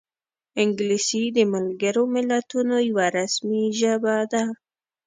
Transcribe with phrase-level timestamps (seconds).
[0.61, 4.43] انګلیسي د ملګرو ملتونو یوه رسمي ژبه ده